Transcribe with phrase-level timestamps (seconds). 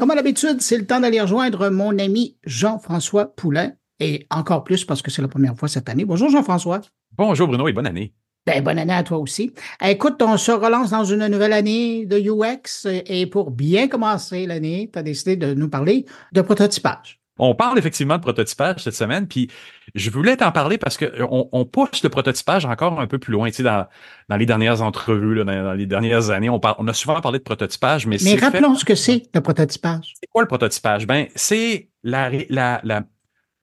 [0.00, 4.86] Comme à l'habitude, c'est le temps d'aller rejoindre mon ami Jean-François Poulain, et encore plus
[4.86, 6.06] parce que c'est la première fois cette année.
[6.06, 6.80] Bonjour Jean-François.
[7.18, 8.14] Bonjour Bruno et bonne année.
[8.46, 9.52] Ben, bonne année à toi aussi.
[9.84, 14.88] Écoute, on se relance dans une nouvelle année de UX et pour bien commencer l'année,
[14.90, 17.19] tu as décidé de nous parler de prototypage.
[17.40, 19.50] On parle effectivement de prototypage cette semaine, puis
[19.94, 23.48] je voulais t'en parler parce qu'on on pousse le prototypage encore un peu plus loin.
[23.48, 23.86] Tu sais, dans,
[24.28, 27.38] dans les dernières entrevues, là, dans, les dernières années, on, parle, on a souvent parlé
[27.38, 30.14] de prototypage, mais Mais rappelons ce que c'est le prototypage.
[30.20, 31.06] C'est quoi le prototypage?
[31.06, 33.02] Ben, c'est la, la, la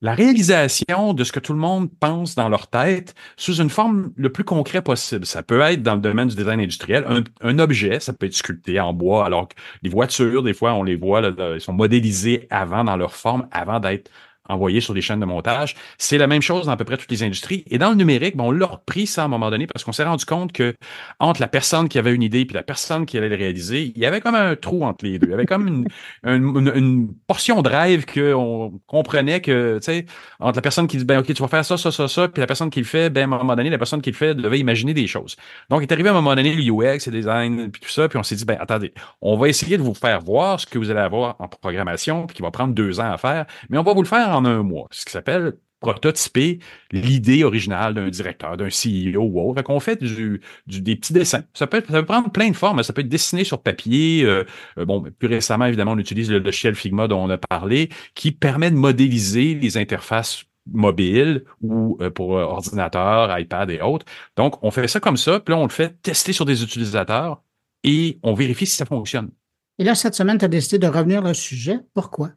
[0.00, 4.12] la réalisation de ce que tout le monde pense dans leur tête sous une forme
[4.16, 5.26] le plus concret possible.
[5.26, 7.04] Ça peut être dans le domaine du design industriel,
[7.40, 10.84] un, objet, ça peut être sculpté en bois, alors que les voitures, des fois, on
[10.84, 14.10] les voit, là, ils sont modélisés avant dans leur forme, avant d'être
[14.48, 15.76] envoyés sur des chaînes de montage.
[15.98, 17.64] C'est la même chose dans à peu près toutes les industries.
[17.70, 19.92] Et dans le numérique, bon, on l'a repris ça à un moment donné parce qu'on
[19.92, 20.74] s'est rendu compte que
[21.20, 24.00] entre la personne qui avait une idée et la personne qui allait le réaliser, il
[24.00, 25.28] y avait comme un trou entre les deux.
[25.28, 25.88] Il y avait comme une,
[26.24, 30.06] une, une, portion de rêve qu'on comprenait que, tu sais,
[30.40, 32.40] entre la personne qui dit, ben, OK, tu vas faire ça, ça, ça, ça, puis
[32.40, 34.34] la personne qui le fait, ben, à un moment donné, la personne qui le fait
[34.34, 35.36] devait imaginer des choses.
[35.68, 38.08] Donc, il est arrivé à un moment donné le UX, le design, puis tout ça,
[38.08, 40.78] puis on s'est dit, ben, attendez, on va essayer de vous faire voir ce que
[40.78, 43.82] vous allez avoir en programmation, puis qui va prendre deux ans à faire, mais on
[43.82, 46.58] va vous le faire en un mois, ce qui s'appelle prototyper
[46.90, 49.60] l'idée originale d'un directeur, d'un CEO ou autre.
[49.60, 51.44] Fait qu'on fait du, des petits dessins.
[51.54, 52.82] Ça peut, prendre plein de formes.
[52.82, 54.24] Ça peut être dessiné sur papier.
[54.24, 54.44] Euh,
[54.78, 58.32] euh, bon, plus récemment, évidemment, on utilise le logiciel Figma dont on a parlé, qui
[58.32, 64.04] permet de modéliser les interfaces mobiles ou euh, pour ordinateur, iPad et autres.
[64.36, 67.42] Donc, on fait ça comme ça, puis là, on le fait tester sur des utilisateurs
[67.84, 69.30] et on vérifie si ça fonctionne.
[69.78, 71.78] Et là, cette semaine, tu as décidé de revenir au sujet.
[71.94, 72.30] Pourquoi?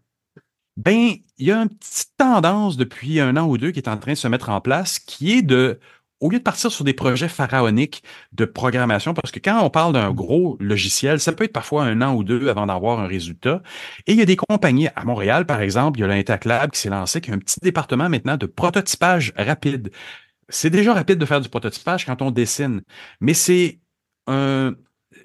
[0.78, 3.98] Ben, il y a une petite tendance depuis un an ou deux qui est en
[3.98, 5.80] train de se mettre en place, qui est de,
[6.22, 9.94] au lieu de partir sur des projets pharaoniques de programmation, parce que quand on parle
[9.94, 13.62] d'un gros logiciel, ça peut être parfois un an ou deux avant d'avoir un résultat.
[14.08, 16.80] Et il y a des compagnies, à Montréal, par exemple, il y a l'Intaclab qui
[16.80, 19.92] s'est lancé, qui a un petit département maintenant de prototypage rapide.
[20.50, 22.81] C'est déjà rapide de faire du prototypage quand on dessine,
[23.20, 23.80] mais c'est
[24.28, 24.74] un,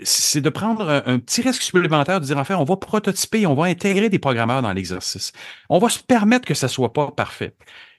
[0.07, 3.55] c'est de prendre un, petit risque supplémentaire, de dire en fait, on va prototyper, on
[3.55, 5.33] va intégrer des programmeurs dans l'exercice.
[5.69, 7.55] On va se permettre que ça soit pas parfait.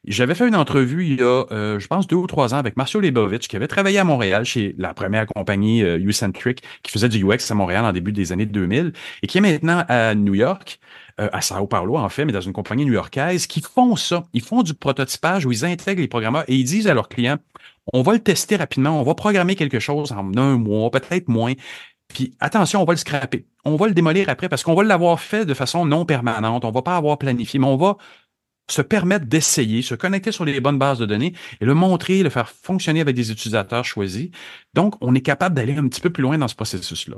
[0.06, 2.78] J'avais fait une entrevue il y a, euh, je pense, deux ou trois ans avec
[2.78, 7.10] Marcio Lebovitch, qui avait travaillé à Montréal chez la première compagnie euh, Ucentric, qui faisait
[7.10, 10.34] du UX à Montréal en début des années 2000, et qui est maintenant à New
[10.34, 10.80] York,
[11.20, 14.24] euh, à Sao Paulo en fait, mais dans une compagnie new-yorkaise, qui font ça.
[14.32, 17.38] Ils font du prototypage où ils intègrent les programmeurs et ils disent à leurs clients,
[17.92, 21.54] on va le tester rapidement, on va programmer quelque chose en un mois, peut-être moins.
[22.08, 23.48] Puis attention, on va le scraper.
[23.66, 26.66] On va le démolir après parce qu'on va l'avoir fait de façon non permanente.
[26.66, 27.98] On va pas avoir planifié, mais on va
[28.70, 32.30] se permettre d'essayer, se connecter sur les bonnes bases de données et le montrer, le
[32.30, 34.30] faire fonctionner avec des utilisateurs choisis.
[34.74, 37.18] Donc, on est capable d'aller un petit peu plus loin dans ce processus-là.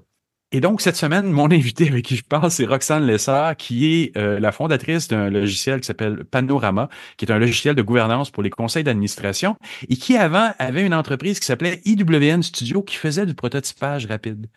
[0.52, 4.18] Et donc, cette semaine, mon invité avec qui je parle, c'est Roxane Lessard, qui est
[4.18, 8.42] euh, la fondatrice d'un logiciel qui s'appelle Panorama, qui est un logiciel de gouvernance pour
[8.42, 9.56] les conseils d'administration,
[9.90, 14.48] et qui avant avait une entreprise qui s'appelait IWN Studio, qui faisait du prototypage rapide.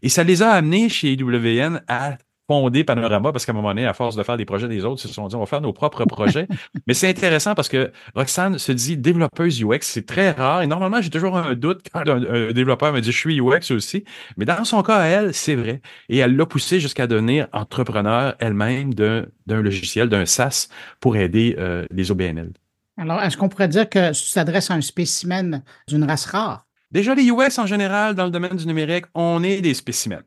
[0.00, 2.16] Et ça les a amenés chez IWN à
[2.52, 5.00] fondé Panorama parce qu'à un moment donné, à force de faire des projets des autres,
[5.02, 6.46] ils se sont dit on va faire nos propres projets.
[6.86, 10.60] Mais c'est intéressant parce que Roxane se dit développeuse UX, c'est très rare.
[10.60, 14.04] Et normalement, j'ai toujours un doute quand un, développeur me dit je suis UX aussi.
[14.36, 15.80] Mais dans son cas, elle, c'est vrai.
[16.10, 20.68] Et elle l'a poussé jusqu'à devenir entrepreneur elle-même d'un logiciel, d'un SaaS
[21.00, 22.52] pour aider euh, les OBNL.
[22.98, 26.66] Alors, est-ce qu'on pourrait dire que tu t'adresses à un spécimen d'une race rare?
[26.90, 30.20] Déjà, les UX en général, dans le domaine du numérique, on est des spécimens.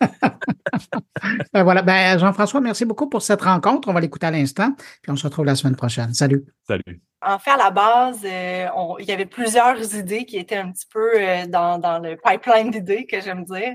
[1.52, 1.82] ben voilà.
[1.82, 3.88] Ben, Jean-François, merci beaucoup pour cette rencontre.
[3.88, 6.14] On va l'écouter à l'instant, puis on se retrouve la semaine prochaine.
[6.14, 6.44] Salut.
[6.66, 7.00] Salut.
[7.20, 8.68] En fait, à la base, euh,
[9.00, 12.70] il y avait plusieurs idées qui étaient un petit peu euh, dans, dans, le pipeline
[12.70, 13.74] d'idées, que j'aime dire.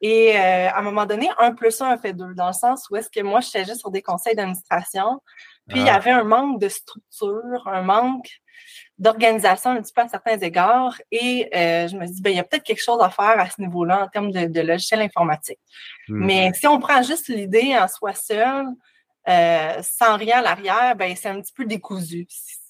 [0.00, 2.96] Et euh, à un moment donné, un plus un fait deux, dans le sens où
[2.96, 5.20] est-ce que moi, je juste sur des conseils d'administration,
[5.68, 5.96] puis il y ah.
[5.96, 8.28] avait un manque de structure, un manque
[8.98, 10.96] d'organisation un petit peu à certains égards.
[11.10, 13.48] Et euh, je me dis, ben, il y a peut-être quelque chose à faire à
[13.48, 15.58] ce niveau-là en termes de, de logiciel informatique.
[16.08, 16.54] Mais mhm.
[16.54, 18.66] si on prend juste l'idée en soi seule,
[19.28, 22.26] euh, sans rien à l'arrière, ben, c'est un petit peu décousu.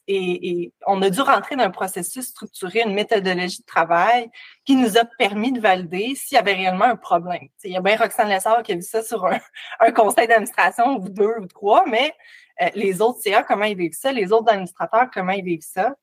[0.08, 4.30] Et, on a dû rentrer dans un processus structuré, une méthodologie de travail
[4.64, 7.48] qui nous a permis de valider s'il y avait réellement un problème.
[7.64, 9.38] il y a bien Roxane Lessard qui a vu ça sur un,
[9.80, 12.14] un conseil d'administration ou deux ou trois, mais
[12.62, 15.94] euh, les autres CA, comment ils vivent ça, les autres administrateurs, comment ils vivent ça,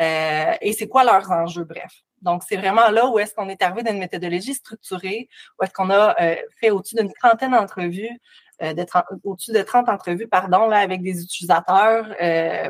[0.00, 1.92] euh, et c'est quoi leurs enjeux, bref.
[2.22, 5.72] Donc, c'est vraiment là où est-ce qu'on est arrivé dans une méthodologie structurée, où est-ce
[5.72, 8.18] qu'on a euh, fait au-dessus d'une trentaine d'entrevues,
[9.24, 12.06] au-dessus de 30 entrevues, pardon, là, avec des utilisateurs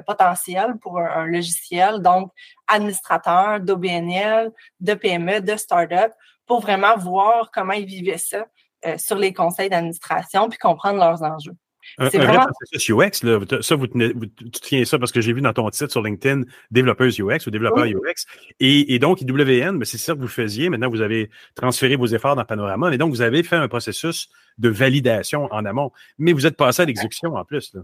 [0.04, 2.32] potentiels pour un, logiciel, donc
[2.66, 4.50] administrateurs d'OBNL,
[4.80, 6.12] de PME, de start-up,
[6.46, 8.46] pour vraiment voir comment ils vivaient ça,
[8.86, 11.56] euh, sur les conseils d'administration puis comprendre leurs enjeux.
[11.98, 15.40] Un, vrai processus UX, là, ça, vous, tenez, tu tiens ça parce que j'ai vu
[15.40, 18.26] dans ton titre sur LinkedIn développeuse UX ou développeur UX.
[18.60, 20.68] Et, et, donc, IWN, c'est ça que vous faisiez.
[20.68, 22.92] Maintenant, vous avez transféré vos efforts dans Panorama.
[22.92, 24.28] Et donc, vous avez fait un processus
[24.58, 25.92] de validation en amont.
[26.18, 27.72] Mais vous êtes passé à l'exécution en plus.
[27.74, 27.82] Là.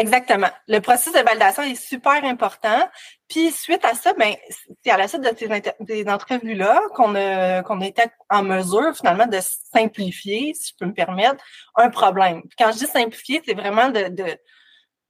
[0.00, 0.48] Exactement.
[0.66, 2.88] Le processus de validation est super important.
[3.28, 4.34] Puis suite à ça, ben,
[4.82, 9.38] c'est à la suite de ces, entrevues-là qu'on a, qu'on était en mesure finalement de
[9.40, 11.44] simplifier, si je peux me permettre,
[11.76, 12.42] un problème.
[12.58, 14.38] quand je dis simplifier, c'est vraiment de, de,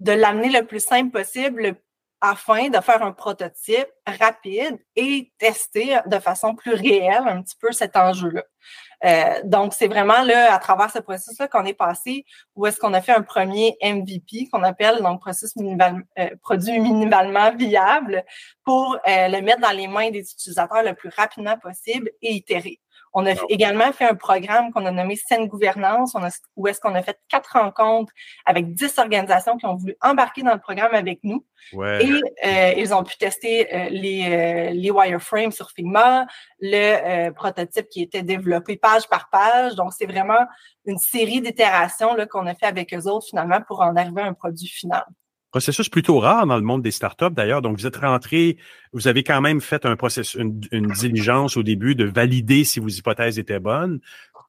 [0.01, 1.77] de l'amener le plus simple possible
[2.21, 7.73] afin de faire un prototype rapide et tester de façon plus réelle un petit peu
[7.73, 8.45] cet enjeu-là.
[9.05, 12.93] Euh, donc, c'est vraiment là, à travers ce processus-là qu'on est passé où est-ce qu'on
[12.93, 18.25] a fait un premier MVP qu'on appelle donc processus minimal, euh, produit minimalement viable
[18.65, 22.81] pour euh, le mettre dans les mains des utilisateurs le plus rapidement possible et itérer.
[23.13, 26.81] On a également fait un programme qu'on a nommé Saine Gouvernance, on a, où est-ce
[26.81, 28.13] qu'on a fait quatre rencontres
[28.47, 31.45] avec dix organisations qui ont voulu embarquer dans le programme avec nous.
[31.73, 32.05] Ouais.
[32.05, 32.13] Et
[32.47, 36.27] euh, ils ont pu tester euh, les, euh, les wireframes sur Figma,
[36.61, 39.75] le prototype qui était développé page par page.
[39.75, 40.47] Donc, c'est vraiment
[40.85, 44.35] une série d'itérations qu'on a fait avec eux autres finalement pour en arriver à un
[44.35, 45.05] produit final.
[45.51, 47.61] Processus plutôt rare dans le monde des startups d'ailleurs.
[47.61, 48.57] Donc, vous êtes rentré,
[48.93, 50.61] vous avez quand même fait un processus, une,
[50.93, 54.01] diligence au début de valider si vos hypothèses étaient bonnes,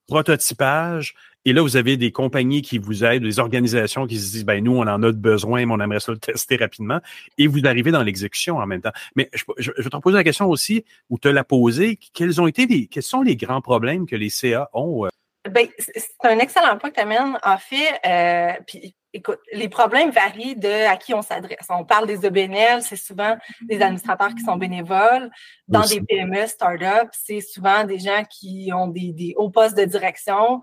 [0.07, 4.45] prototypage, et là, vous avez des compagnies qui vous aident, des organisations qui se disent,
[4.45, 6.99] ben nous, on en a besoin, mais on aimerait ça le tester rapidement,
[7.39, 8.91] et vous arrivez dans l'exécution en même temps.
[9.15, 12.67] Mais je, vais te poser la question aussi, ou te la poser, quels ont été
[12.67, 15.05] les, quels sont les grands problèmes que les CA ont?
[15.05, 15.09] Euh?
[15.49, 17.37] Ben, c'est un excellent point que tu amènes.
[17.43, 21.67] En fait, euh, puis écoute, les problèmes varient de à qui on s'adresse.
[21.69, 25.31] On parle des EBNL, c'est souvent des administrateurs qui sont bénévoles.
[25.67, 29.85] Dans des PME, startups, c'est souvent des gens qui ont des, des hauts postes de
[29.85, 30.61] direction.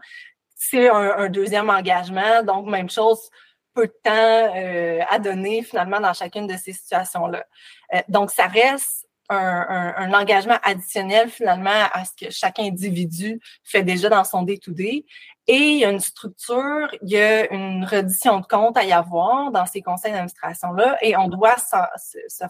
[0.54, 2.42] C'est un, deuxième engagement.
[2.44, 3.30] Donc, même chose,
[3.74, 7.44] peu de temps euh, à donner finalement dans chacune de ces situations-là.
[7.94, 13.82] Euh, donc, ça reste un, un, engagement additionnel finalement à ce que chaque individu fait
[13.82, 15.04] déjà dans son day-to-day.
[15.46, 18.92] Et il y a une structure, il y a une reddition de compte à y
[18.92, 22.44] avoir dans ces conseils d'administration-là et on doit se,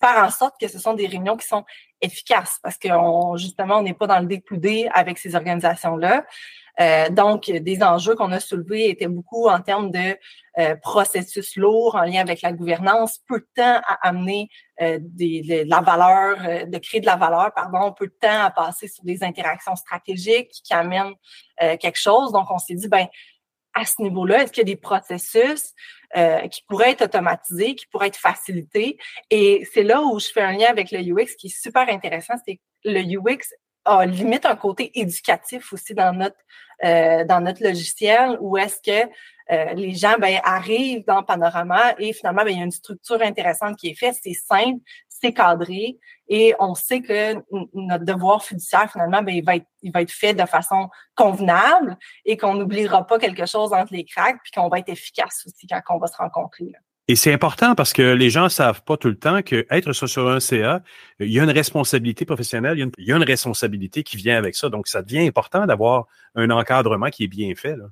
[0.00, 1.64] faire en sorte que ce sont des réunions qui sont
[2.00, 2.88] efficaces parce que
[3.36, 6.24] justement, on n'est pas dans le day-to-day avec ces organisations-là.
[6.80, 10.18] Euh, donc, des enjeux qu'on a soulevés étaient beaucoup en termes de
[10.58, 14.48] euh, processus lourds en lien avec la gouvernance, peu de temps à amener
[14.80, 18.50] euh, des, de, la valeur, de créer de la valeur, pardon, peu de temps à
[18.50, 21.14] passer sur des interactions stratégiques qui amènent
[21.58, 22.32] quelque chose.
[22.32, 23.06] Donc, on s'est dit, ben
[23.76, 25.72] à ce niveau-là, est-ce qu'il y a des processus
[26.50, 28.98] qui pourraient être automatisés, qui pourraient être facilités?
[29.30, 32.34] Et c'est là où je fais un lien avec le UX qui est super intéressant,
[32.46, 33.38] c'est le UX
[33.84, 36.36] a limite un côté éducatif aussi dans notre
[36.84, 39.08] euh, dans notre logiciel où est-ce que
[39.52, 43.22] euh, les gens ben, arrivent dans Panorama et finalement ben, il y a une structure
[43.22, 45.98] intéressante qui est faite, c'est simple, c'est cadré
[46.28, 47.34] et on sait que
[47.74, 51.96] notre devoir fiduciaire finalement ben, il va être il va être fait de façon convenable
[52.24, 55.66] et qu'on n'oubliera pas quelque chose entre les cracks puis qu'on va être efficace aussi
[55.66, 56.72] quand on va se rencontrer.
[57.06, 60.40] Et c'est important parce que les gens savent pas tout le temps qu'être sur un
[60.40, 60.82] CA,
[61.20, 64.70] il y a une responsabilité professionnelle, il y, a une, responsabilité qui vient avec ça.
[64.70, 67.76] Donc, ça devient important d'avoir un encadrement qui est bien fait.
[67.76, 67.84] Là.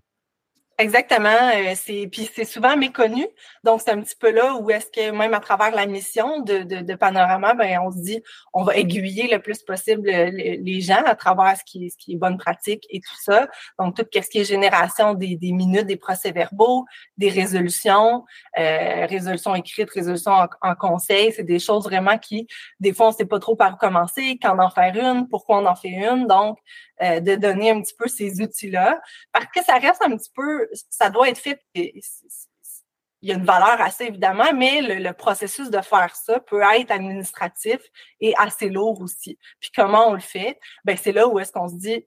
[0.83, 1.29] Exactement.
[1.29, 3.25] Euh, c'est puis c'est souvent méconnu.
[3.63, 6.65] Donc c'est un petit peu là où est-ce que même à travers la mission de,
[6.65, 8.21] de, de, Panorama, ben on se dit
[8.53, 12.17] on va aiguiller le plus possible les, gens à travers ce qui, ce qui est
[12.17, 13.47] bonne pratique et tout ça.
[13.79, 16.85] Donc tout ce qui est génération des, des minutes, des procès-verbaux,
[17.17, 18.25] des résolutions,
[18.59, 22.49] euh, résolutions écrites, résolutions en, en conseil, c'est des choses vraiment qui
[22.81, 25.67] des fois on sait pas trop par où commencer, quand en faire une, pourquoi on
[25.67, 26.27] en fait une.
[26.27, 26.59] Donc
[27.03, 29.01] euh, de donner un petit peu ces outils-là,
[29.33, 31.61] parce que ça reste un petit peu, ça doit être fait.
[31.75, 36.91] Il y a une valeur assez évidemment, mais le, processus de faire ça peut être
[36.91, 37.81] administratif
[38.21, 39.39] et assez lourd aussi.
[39.61, 40.59] Puis comment on le fait?
[40.85, 42.07] Ben c'est là où est-ce qu'on se dit,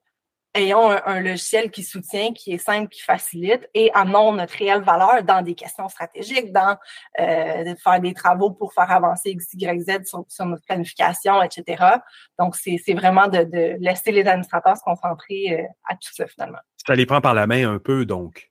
[0.56, 5.22] ayons un, logiciel qui soutient, qui est simple, qui facilite et amenons notre réelle valeur
[5.22, 6.76] dans des questions stratégiques, dans
[7.20, 11.84] euh, faire des travaux pour faire avancer X, Y, Z sur, notre planification, etc.
[12.38, 16.58] Donc, c'est vraiment de, laisser les administrateurs se concentrer euh, à tout ça finalement.
[16.86, 18.50] Ça les prend par la main un peu, donc.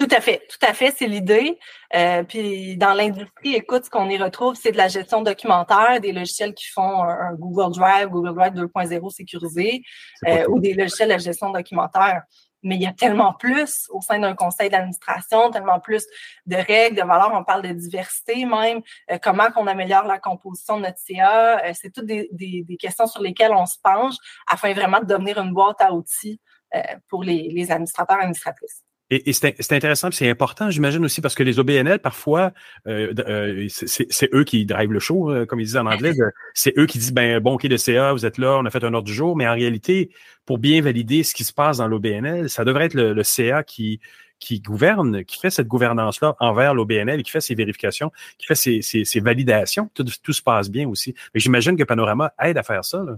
[0.00, 1.58] Tout à fait, tout à fait, c'est l'idée.
[1.94, 6.12] Euh, puis dans l'industrie, écoute, ce qu'on y retrouve, c'est de la gestion documentaire, des
[6.12, 9.82] logiciels qui font un, Google Drive, Google Drive 2.0 sécurisé,
[10.26, 12.22] euh, ou des logiciels de gestion documentaire.
[12.62, 16.06] Mais il y a tellement plus au sein d'un conseil d'administration, tellement plus
[16.46, 17.32] de règles, de valeurs.
[17.34, 18.80] On parle de diversité même,
[19.10, 21.74] euh, comment qu'on améliore la composition de notre CA.
[21.74, 24.14] c'est toutes des, des, des questions sur lesquelles on se penche
[24.50, 26.40] afin vraiment de devenir une boîte à outils
[27.08, 28.82] pour les, les administrateurs et administratrices.
[29.12, 32.52] Et, c'est intéressant, c'est important, j'imagine aussi, parce que les OBNL, parfois,
[32.86, 36.12] euh, euh, c'est eux qui drivent le show, euh, comme ils disent en anglais.
[36.54, 38.84] c'est eux qui disent, ben bon, OK, le CA, vous êtes là, on a fait
[38.84, 40.10] un ordre du jour, mais en réalité,
[40.46, 43.98] pour bien valider ce qui se passe dans l'OBNL, ça devrait être le, CA qui,
[44.38, 48.80] qui gouverne, qui fait cette gouvernance-là envers l'OBNL, qui fait ses vérifications, qui fait ses,
[48.80, 49.90] ses, validations.
[49.92, 51.14] Tout, tout, se passe bien aussi.
[51.34, 53.02] Mais j'imagine que Panorama aide à faire ça.
[53.02, 53.16] Là.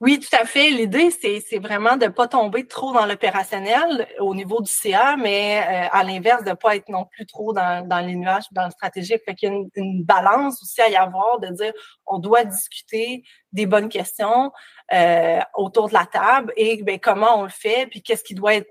[0.00, 0.70] Oui, tout à fait.
[0.70, 5.60] L'idée, c'est vraiment de ne pas tomber trop dans l'opérationnel au niveau du CA, mais
[5.60, 8.66] euh, à l'inverse, de ne pas être non plus trop dans, dans les nuages, dans
[8.66, 9.22] le stratégique.
[9.24, 11.72] Fait qu'il y a une, balance aussi à y avoir, de dire
[12.06, 14.52] on doit discuter des bonnes questions
[14.92, 18.54] euh, autour de la table et ben, comment on le fait, puis qu'est-ce qui doit
[18.54, 18.70] être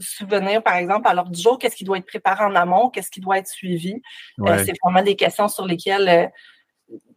[0.00, 3.12] souvenir, par exemple, à l'ordre du jour, qu'est-ce qui doit être préparé en amont, qu'est-ce
[3.12, 4.02] qui doit être suivi.
[4.40, 6.32] Euh, c'est vraiment des questions sur lesquelles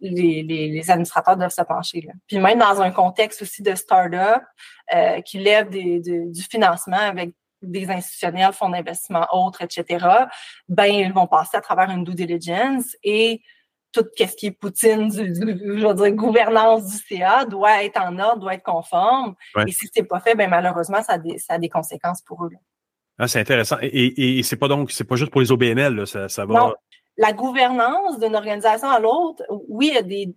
[0.02, 2.08] les, administrateurs doivent se pencher.
[2.28, 4.44] Puis même dans un contexte aussi de start-up
[4.94, 7.32] euh, qui lève du financement avec
[7.62, 10.06] des institutionnels, fonds d'investissement autres, etc.,
[10.68, 13.42] ben ils vont passer à travers une due diligence et
[13.92, 18.20] tout ce qui est poutine du, je veux dire, gouvernance du CA doit être en
[18.20, 19.34] ordre, doit être conforme.
[19.66, 22.46] Et si c'est pas fait, ben malheureusement, ça a des, ça a des conséquences pour
[22.46, 22.52] eux.
[23.18, 23.78] Ah, c'est intéressant.
[23.82, 26.76] Et, et, c'est pas donc, c'est pas juste pour les OBNL, ça, ça va
[27.18, 30.36] la gouvernance d'une organisation à l'autre, oui, il y a des,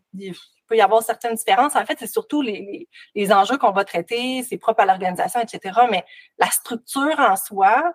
[0.67, 1.77] peut y avoir certaines différences.
[1.77, 2.89] En fait, c'est surtout les
[3.33, 5.81] enjeux qu'on va traiter, c'est propre à l'organisation, etc.
[5.91, 6.05] Mais
[6.39, 7.93] la structure en soi,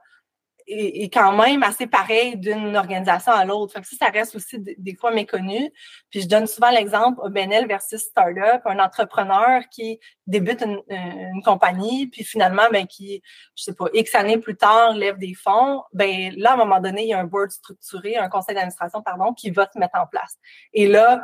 [0.68, 3.74] est, quand même assez pareil d'une organisation à l'autre.
[3.74, 5.72] Ça, ça reste aussi des fois méconnu.
[6.10, 12.08] Puis je donne souvent l'exemple OBNL versus startup, un entrepreneur qui débute une, une, compagnie,
[12.08, 13.22] puis finalement, ben, qui,
[13.56, 16.80] je sais pas, X années plus tard, lève des fonds, ben là, à un moment
[16.80, 20.00] donné, il y a un board structuré, un conseil d'administration, pardon, qui va se mettre
[20.00, 20.38] en place.
[20.74, 21.24] Et là,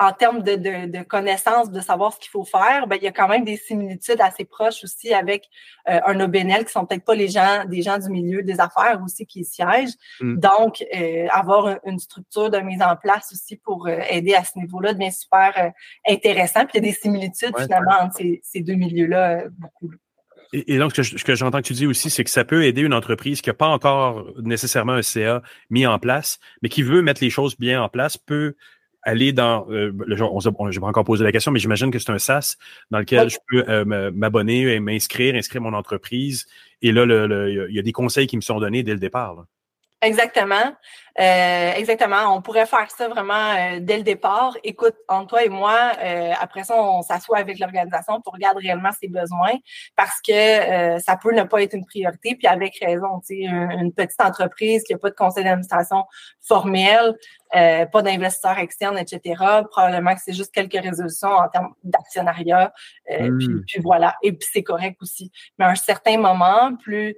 [0.00, 3.06] en termes de, de, de connaissances, de savoir ce qu'il faut faire, ben, il y
[3.06, 5.46] a quand même des similitudes assez proches aussi avec
[5.90, 8.98] euh, un OBNL qui sont peut-être pas les gens, des gens du milieu des affaires
[9.04, 9.94] aussi qui y siègent.
[10.22, 10.36] Mm.
[10.38, 14.58] Donc, euh, avoir une structure de mise en place aussi pour euh, aider à ce
[14.58, 15.72] niveau-là devient super
[16.08, 16.60] intéressant.
[16.60, 19.90] Puis il y a des similitudes finalement entre ces, ces deux milieux-là beaucoup.
[20.52, 22.94] Et, donc, ce que j'entends que tu dis aussi, c'est que ça peut aider une
[22.94, 27.22] entreprise qui n'a pas encore nécessairement un CA mis en place, mais qui veut mettre
[27.22, 28.56] les choses bien en place, peut
[29.02, 32.18] aller dans, euh, on, je pas encore posé la question, mais j'imagine que c'est un
[32.18, 32.56] SaaS
[32.90, 36.46] dans lequel je peux euh, m'abonner et m'inscrire, inscrire mon entreprise.
[36.82, 37.04] Et là,
[37.48, 39.44] il y a des conseils qui me sont donnés dès le départ.
[40.02, 40.74] Exactement.
[41.18, 42.34] Euh, exactement.
[42.34, 44.56] On pourrait faire ça vraiment euh, dès le départ.
[44.64, 48.92] Écoute, entre toi et moi, euh, après ça, on s'assoit avec l'organisation pour regarder réellement
[48.98, 49.52] ses besoins
[49.96, 52.34] parce que ça peut ne pas être une priorité.
[52.36, 56.04] Puis avec raison, tu sais, une, petite entreprise qui n'a pas de conseil d'administration
[56.40, 57.14] formel,
[57.50, 59.44] pas d'investisseurs externes, etc.
[59.70, 62.72] Probablement que c'est juste quelques résolutions en termes d'actionnariat.
[63.06, 63.64] Puis, hmm.
[63.66, 64.16] puis, voilà.
[64.22, 65.30] Et puis c'est correct aussi.
[65.58, 67.16] Mais à un certain moment, plus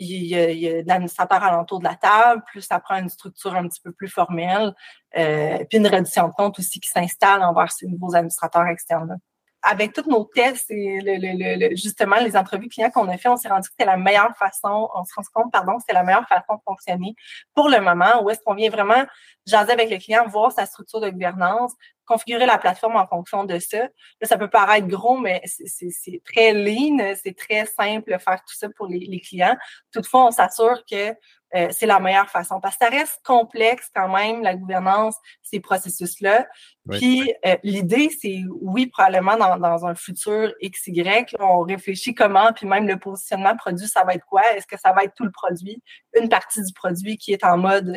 [0.00, 3.10] il y a, il y a l'administrateur alentour de la table, plus ça prend une
[3.10, 4.74] structure un petit peu plus formelle,
[5.16, 9.18] euh, puis une réduction de compte aussi qui s'installe envers ces nouveaux administrateurs externes.
[9.62, 13.48] Avec tous nos tests et le, justement les entrevues clients qu'on a fait, on s'est
[13.48, 16.54] rendu que c'était la meilleure façon, on se rend compte, pardon, c'est la meilleure façon
[16.54, 17.14] de fonctionner
[17.54, 19.04] pour le moment, où est-ce qu'on vient vraiment
[19.46, 21.74] jaser avec le client, voir sa structure de gouvernance,
[22.10, 23.82] configurer la plateforme en fonction de ça.
[23.82, 28.54] Là, ça peut paraître gros, mais c'est très lean, c'est très simple de faire tout
[28.56, 29.56] ça pour les, les clients.
[29.92, 31.14] Toutefois, on s'assure que
[31.56, 32.60] euh, c'est la meilleure façon.
[32.60, 36.46] Parce que ça reste complexe quand même, la gouvernance, ces processus-là.
[36.90, 41.02] Puis euh, l'idée, c'est oui, probablement dans, dans un futur XY,
[41.40, 44.42] on réfléchit comment, puis même le positionnement produit, ça va être quoi?
[44.54, 45.82] Est-ce que ça va être tout le produit?
[46.20, 47.96] Une partie du produit qui est en mode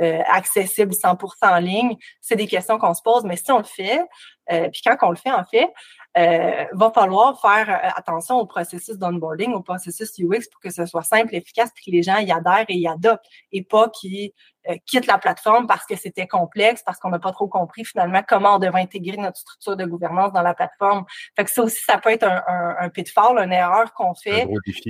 [0.00, 1.96] euh, accessible 100% en ligne?
[2.20, 4.00] C'est des questions qu'on se pose, mais si on le fait,
[4.48, 5.68] puis quand on le fait, en fait,
[6.16, 10.86] euh, va falloir faire euh, attention au processus d'onboarding, au processus UX pour que ce
[10.86, 14.30] soit simple, efficace, puis que les gens y adhèrent et y adoptent, et pas qu'ils
[14.70, 18.22] euh, quittent la plateforme parce que c'était complexe, parce qu'on n'a pas trop compris finalement
[18.26, 21.04] comment on devait intégrer notre structure de gouvernance dans la plateforme.
[21.36, 24.48] Fait que ça aussi, ça peut être un, un, un pitfall, une erreur qu'on fait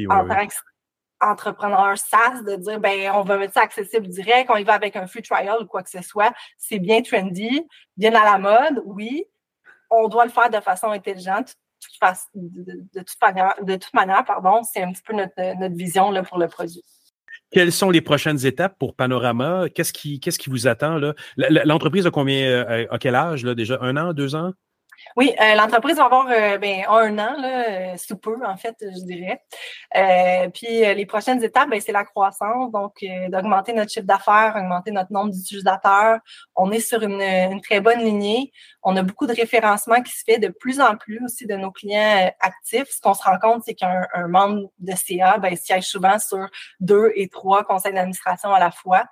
[0.09, 0.47] en tant
[1.19, 4.97] qu'entrepreneur SaaS de dire ben on va mettre ça accessible direct, on y va avec
[4.97, 6.33] un free trial ou quoi que ce soit.
[6.59, 9.27] C'est bien trendy, bien à la mode, oui,
[9.91, 11.55] on doit le faire de façon intelligente.
[12.35, 16.39] De, toute manière, de toute manière, pardon, c'est un petit peu notre, vision là, pour
[16.39, 16.83] le produit.
[17.51, 19.67] Quelles sont les prochaines étapes pour Panorama?
[19.75, 20.99] Qu'est-ce qui, qui vous attend?
[21.37, 23.79] L'entreprise a combien, euh, à quel âge là, déjà?
[23.81, 24.53] Un an, deux ans?
[25.17, 28.77] Oui, euh, l'entreprise va avoir euh, ben, un an, là, euh, sous peu, en fait,
[28.83, 29.41] je dirais.
[30.53, 35.11] puis les prochaines étapes, ben, c'est la croissance, donc d'augmenter notre chiffre d'affaires, augmenter notre
[35.13, 36.19] nombre d'utilisateurs.
[36.55, 38.53] On est sur une, une, très bonne lignée.
[38.83, 41.71] On a beaucoup de référencement qui se fait de plus en plus aussi de nos
[41.71, 42.89] clients actifs.
[42.91, 46.47] Ce qu'on se rend compte, c'est qu'un membre de CA ben, siège souvent sur
[46.81, 49.05] deux et trois conseils d'administration à la fois.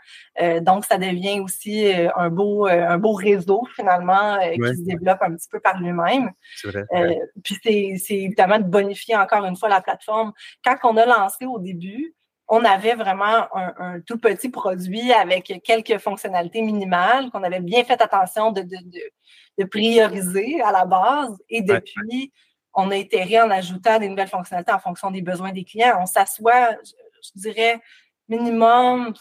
[0.61, 5.49] donc, ça devient aussi un beau, un beau réseau finalement qui se développe un petit
[5.49, 6.31] peu par lui même
[6.67, 7.59] euh, puis
[7.99, 10.33] c'est évidemment de bonifier encore une fois la plateforme.
[10.65, 12.15] Quand on a lancé au début,
[12.49, 18.01] on avait vraiment un, tout petit produit avec quelques fonctionnalités minimales qu'on avait bien fait
[18.03, 21.37] attention de, de, prioriser à la base.
[21.49, 22.33] Et depuis,
[22.75, 25.97] on a itéré en ajoutant des nouvelles fonctionnalités en fonction des besoins des clients.
[26.01, 27.81] On s'assoit, je, dirais,
[28.29, 29.15] minimum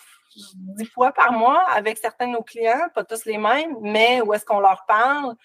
[0.56, 4.34] dix fois par mois avec certains de nos clients, pas tous les mêmes, mais où
[4.34, 5.36] est-ce qu'on leur parle,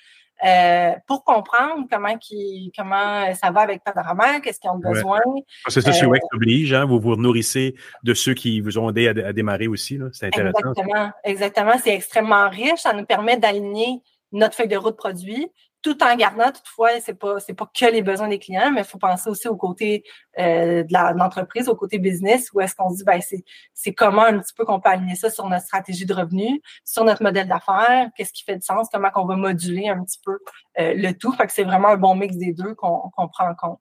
[0.45, 5.21] euh, pour comprendre comment qui, comment ça va avec Panorama, qu'est-ce qu'ils ont besoin.
[5.68, 8.90] C'est ça, chez euh, WEX oblige, hein, vous vous nourrissez de ceux qui vous ont
[8.90, 9.99] aidé à, démarrer aussi.
[10.12, 10.59] C'est intéressant.
[10.59, 11.73] Exactement, exactement.
[11.83, 12.80] C'est extrêmement riche.
[12.80, 14.02] Ça nous permet d'aligner
[14.33, 15.49] notre feuille de route produit
[15.82, 18.87] tout en gardant toutefois, c'est pas c'est pas que les besoins des clients, mais il
[18.87, 20.04] faut penser aussi au côté
[20.38, 23.44] euh, de l'entreprise, au côté business, où est-ce qu'on se dit ben c'est
[23.75, 27.04] c'est comment un petit peu qu'on peut aligner ça sur notre stratégie de revenus, sur
[27.04, 30.38] notre modèle d'affaires, qu'est-ce qui fait du sens, comment qu'on va moduler un petit peu
[30.80, 31.32] euh, le tout.
[31.32, 33.80] Fait que c'est vraiment un bon mix des deux qu'on qu'on prend en compte.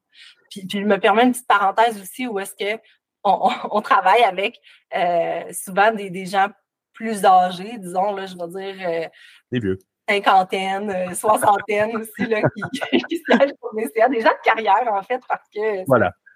[0.51, 2.79] Puis, puis je me permet une petite parenthèse aussi où est-ce que
[3.23, 4.59] on, on, travaille avec
[4.95, 6.47] euh, souvent des, des gens
[6.93, 8.89] plus âgés, disons, là, je vais dire.
[8.89, 9.07] Euh,
[9.51, 14.87] des vieux cinquantaine, euh, soixantaine aussi, là, qui, qui siègent pour des gens de carrière,
[14.91, 15.85] en fait, parce que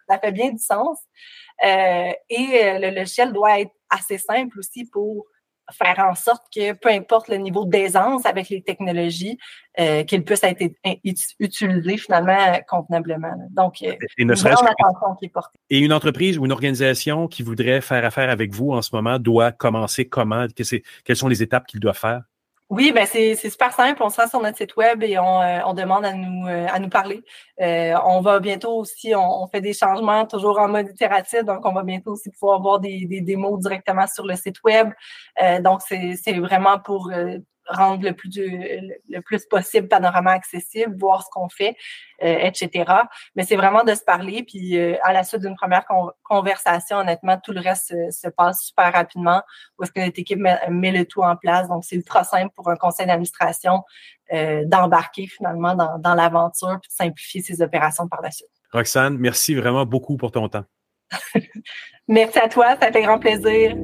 [0.07, 0.99] ça, fait bien du sens.
[1.63, 5.25] Euh, et euh, le logiciel doit être assez simple aussi pour
[5.71, 9.37] faire en sorte que peu importe le niveau d'aisance avec les technologies,
[9.79, 10.61] euh, qu'il puisse être
[11.39, 13.33] utilisé finalement convenablement.
[13.51, 14.55] Donc, et, ne serait
[15.19, 15.57] qui est portée.
[15.69, 19.19] Et une entreprise ou une organisation qui voudrait faire affaire avec vous en ce moment
[19.19, 20.45] doit commencer comment?
[21.05, 22.23] Quelles sont les étapes qu'il doit faire?
[22.71, 24.01] Oui, ben c'est super simple.
[24.01, 26.67] On se rend sur notre site web et on, euh, on demande à nous euh,
[26.71, 27.21] à nous parler.
[27.59, 31.73] Euh, on va bientôt aussi, on, fait des changements toujours en mode itératif, donc on
[31.73, 34.89] va bientôt aussi pouvoir voir des, des démos directement sur le site web.
[35.61, 37.11] donc c'est vraiment pour
[37.71, 41.75] rendre le plus, le plus possible panorama accessible, voir ce qu'on fait,
[42.23, 42.91] euh, etc.
[43.35, 44.43] Mais c'est vraiment de se parler.
[44.43, 45.85] Puis euh, à la suite d'une première
[46.23, 49.41] conversation, honnêtement, tout le reste se, passe super rapidement.
[49.77, 51.67] Où est-ce que notre équipe met, le tout en place.
[51.67, 53.83] Donc, c'est ultra simple pour un conseil d'administration
[54.33, 58.49] euh, d'embarquer finalement dans, dans l'aventure puis de simplifier ses opérations par la suite.
[58.71, 60.63] Roxane, merci vraiment beaucoup pour ton temps.
[62.07, 63.75] merci à toi, ça fait grand plaisir.